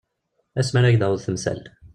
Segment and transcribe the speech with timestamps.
[0.59, 1.65] Asma ara ak-d-taweḍ temsalt.